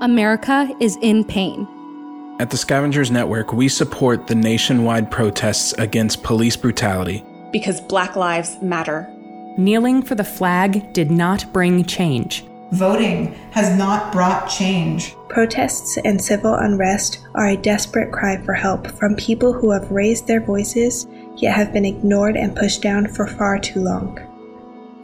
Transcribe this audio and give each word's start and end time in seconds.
America 0.00 0.72
is 0.78 0.96
in 1.02 1.24
pain. 1.24 1.66
At 2.38 2.50
the 2.50 2.56
Scavengers 2.56 3.10
Network, 3.10 3.52
we 3.52 3.68
support 3.68 4.28
the 4.28 4.34
nationwide 4.36 5.10
protests 5.10 5.72
against 5.72 6.22
police 6.22 6.56
brutality. 6.56 7.24
Because 7.50 7.80
Black 7.80 8.14
Lives 8.14 8.62
Matter. 8.62 9.12
Kneeling 9.56 10.02
for 10.02 10.14
the 10.14 10.22
flag 10.22 10.92
did 10.92 11.10
not 11.10 11.52
bring 11.52 11.84
change. 11.84 12.46
Voting 12.70 13.34
has 13.50 13.76
not 13.76 14.12
brought 14.12 14.48
change. 14.48 15.16
Protests 15.28 15.98
and 16.04 16.22
civil 16.22 16.54
unrest 16.54 17.18
are 17.34 17.48
a 17.48 17.56
desperate 17.56 18.12
cry 18.12 18.40
for 18.42 18.52
help 18.52 18.86
from 18.86 19.16
people 19.16 19.52
who 19.52 19.72
have 19.72 19.90
raised 19.90 20.28
their 20.28 20.40
voices 20.40 21.08
yet 21.36 21.56
have 21.56 21.72
been 21.72 21.84
ignored 21.84 22.36
and 22.36 22.54
pushed 22.54 22.82
down 22.82 23.08
for 23.08 23.26
far 23.26 23.58
too 23.58 23.80
long. 23.80 24.20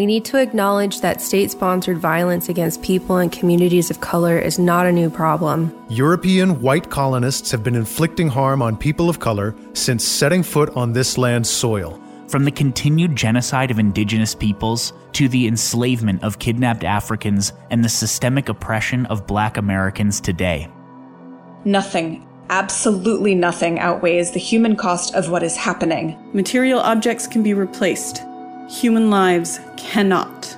We 0.00 0.06
need 0.06 0.24
to 0.24 0.38
acknowledge 0.38 1.02
that 1.02 1.20
state 1.20 1.50
sponsored 1.50 1.98
violence 1.98 2.48
against 2.48 2.80
people 2.80 3.18
and 3.18 3.30
communities 3.30 3.90
of 3.90 4.00
color 4.00 4.38
is 4.38 4.58
not 4.58 4.86
a 4.86 4.92
new 4.92 5.10
problem. 5.10 5.76
European 5.90 6.58
white 6.62 6.88
colonists 6.88 7.50
have 7.50 7.62
been 7.62 7.74
inflicting 7.74 8.26
harm 8.26 8.62
on 8.62 8.78
people 8.78 9.10
of 9.10 9.20
color 9.20 9.54
since 9.74 10.02
setting 10.02 10.42
foot 10.42 10.74
on 10.74 10.94
this 10.94 11.18
land's 11.18 11.50
soil. 11.50 12.00
From 12.28 12.46
the 12.46 12.50
continued 12.50 13.14
genocide 13.14 13.70
of 13.70 13.78
indigenous 13.78 14.34
peoples 14.34 14.94
to 15.12 15.28
the 15.28 15.46
enslavement 15.46 16.24
of 16.24 16.38
kidnapped 16.38 16.82
Africans 16.82 17.52
and 17.68 17.84
the 17.84 17.90
systemic 17.90 18.48
oppression 18.48 19.04
of 19.04 19.26
black 19.26 19.58
Americans 19.58 20.18
today. 20.18 20.66
Nothing, 21.66 22.26
absolutely 22.48 23.34
nothing 23.34 23.78
outweighs 23.78 24.30
the 24.30 24.40
human 24.40 24.76
cost 24.76 25.14
of 25.14 25.28
what 25.28 25.42
is 25.42 25.58
happening. 25.58 26.16
Material 26.32 26.80
objects 26.80 27.26
can 27.26 27.42
be 27.42 27.52
replaced, 27.52 28.22
human 28.70 29.10
lives 29.10 29.58
cannot. 29.76 30.56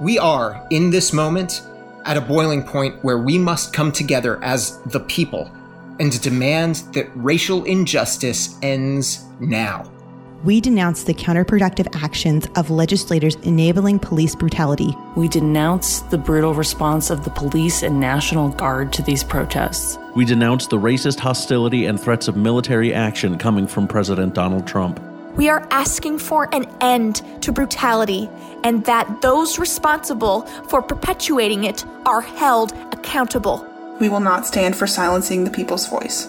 We 0.00 0.18
are, 0.18 0.66
in 0.70 0.90
this 0.90 1.12
moment, 1.12 1.62
at 2.04 2.16
a 2.16 2.20
boiling 2.20 2.62
point 2.62 3.02
where 3.02 3.18
we 3.18 3.38
must 3.38 3.72
come 3.72 3.92
together 3.92 4.42
as 4.44 4.78
the 4.84 5.00
people 5.00 5.50
and 5.98 6.20
demand 6.22 6.76
that 6.94 7.10
racial 7.14 7.64
injustice 7.64 8.56
ends 8.62 9.24
now 9.40 9.90
we 10.42 10.60
denounce 10.60 11.04
the 11.04 11.12
counterproductive 11.12 12.02
actions 12.02 12.46
of 12.56 12.70
legislators 12.70 13.36
enabling 13.42 13.98
police 13.98 14.34
brutality. 14.34 14.96
We 15.14 15.28
denounce 15.28 16.00
the 16.00 16.16
brutal 16.16 16.54
response 16.54 17.10
of 17.10 17.24
the 17.24 17.30
police 17.30 17.82
and 17.82 18.00
National 18.00 18.48
Guard 18.48 18.92
to 18.94 19.02
these 19.02 19.22
protests. 19.22 19.98
We 20.16 20.24
denounce 20.24 20.66
the 20.66 20.78
racist 20.78 21.18
hostility 21.18 21.84
and 21.84 22.00
threats 22.00 22.26
of 22.26 22.36
military 22.36 22.94
action 22.94 23.36
coming 23.36 23.66
from 23.66 23.86
President 23.86 24.34
Donald 24.34 24.66
Trump. 24.66 24.98
We 25.36 25.48
are 25.48 25.66
asking 25.70 26.18
for 26.18 26.52
an 26.54 26.66
end 26.80 27.22
to 27.42 27.52
brutality 27.52 28.28
and 28.64 28.84
that 28.84 29.22
those 29.22 29.58
responsible 29.58 30.42
for 30.68 30.82
perpetuating 30.82 31.64
it 31.64 31.84
are 32.06 32.20
held 32.20 32.72
accountable. 32.92 33.66
We 34.00 34.08
will 34.08 34.20
not 34.20 34.46
stand 34.46 34.76
for 34.76 34.86
silencing 34.86 35.44
the 35.44 35.50
people's 35.50 35.88
voice 35.88 36.28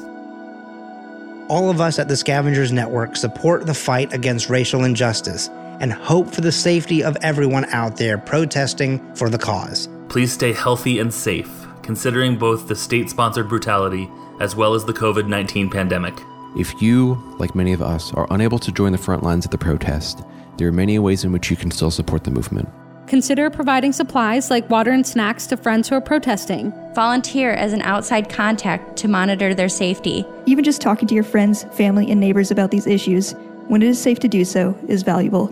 all 1.51 1.69
of 1.69 1.81
us 1.81 1.99
at 1.99 2.07
the 2.07 2.15
Scavengers 2.15 2.71
Network 2.71 3.17
support 3.17 3.65
the 3.65 3.73
fight 3.73 4.13
against 4.13 4.49
racial 4.49 4.85
injustice 4.85 5.49
and 5.81 5.91
hope 5.91 6.33
for 6.33 6.39
the 6.39 6.51
safety 6.51 7.03
of 7.03 7.17
everyone 7.21 7.65
out 7.65 7.97
there 7.97 8.17
protesting 8.17 9.13
for 9.15 9.29
the 9.29 9.37
cause. 9.37 9.89
Please 10.07 10.31
stay 10.31 10.53
healthy 10.53 10.99
and 10.99 11.13
safe, 11.13 11.67
considering 11.81 12.37
both 12.37 12.69
the 12.69 12.75
state 12.75 13.09
sponsored 13.09 13.49
brutality 13.49 14.09
as 14.39 14.55
well 14.55 14.73
as 14.73 14.85
the 14.85 14.93
COVID 14.93 15.27
19 15.27 15.69
pandemic. 15.69 16.17
If 16.57 16.81
you, 16.81 17.21
like 17.39 17.55
many 17.55 17.71
of 17.71 17.81
us, 17.81 18.13
are 18.13 18.27
unable 18.29 18.59
to 18.59 18.71
join 18.71 18.91
the 18.91 18.97
front 18.97 19.23
lines 19.23 19.45
of 19.45 19.51
the 19.51 19.57
protest, 19.57 20.21
there 20.57 20.67
are 20.67 20.73
many 20.73 20.99
ways 20.99 21.23
in 21.23 21.31
which 21.31 21.49
you 21.49 21.55
can 21.55 21.71
still 21.71 21.91
support 21.91 22.25
the 22.25 22.31
movement. 22.31 22.67
Consider 23.07 23.49
providing 23.49 23.93
supplies 23.93 24.49
like 24.49 24.69
water 24.69 24.91
and 24.91 25.05
snacks 25.05 25.47
to 25.47 25.57
friends 25.57 25.89
who 25.89 25.95
are 25.95 26.01
protesting. 26.01 26.71
Volunteer 26.93 27.51
as 27.51 27.73
an 27.73 27.81
outside 27.81 28.29
contact 28.29 28.97
to 28.97 29.07
monitor 29.07 29.53
their 29.53 29.69
safety. 29.69 30.25
Even 30.45 30.63
just 30.63 30.81
talking 30.81 31.07
to 31.07 31.15
your 31.15 31.23
friends, 31.23 31.63
family, 31.71 32.09
and 32.11 32.19
neighbors 32.19 32.51
about 32.51 32.71
these 32.71 32.87
issues, 32.87 33.31
when 33.67 33.81
it 33.81 33.87
is 33.87 34.01
safe 34.01 34.19
to 34.19 34.27
do 34.27 34.43
so, 34.43 34.77
is 34.87 35.03
valuable. 35.03 35.47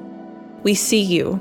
We 0.64 0.74
see 0.74 1.02
you. 1.02 1.40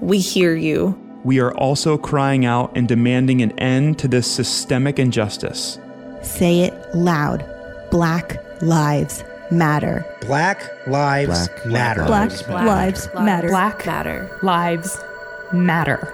We 0.00 0.18
hear 0.18 0.54
you. 0.54 0.98
We 1.24 1.40
are 1.40 1.54
also 1.54 1.98
crying 1.98 2.46
out 2.46 2.72
and 2.76 2.88
demanding 2.88 3.42
an 3.42 3.58
end 3.58 3.98
to 3.98 4.08
this 4.08 4.30
systemic 4.30 4.98
injustice. 4.98 5.78
Say 6.22 6.60
it 6.60 6.94
loud. 6.94 7.44
Black 7.90 8.38
lives 8.62 9.24
matter. 9.50 10.04
Black 10.20 10.62
lives 10.86 11.48
Black 11.48 11.66
matter. 11.66 12.04
Black, 12.04 12.30
Black 12.46 12.66
lives 12.66 13.08
matter. 13.14 13.48
Black 13.48 13.86
matter. 13.86 14.38
Lives 14.42 14.98
matter. 15.52 16.12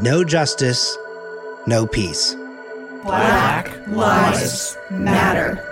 No 0.00 0.24
justice, 0.24 0.96
no 1.66 1.86
peace. 1.86 2.36
Black 3.04 3.70
lives 3.88 4.76
matter. 4.90 5.71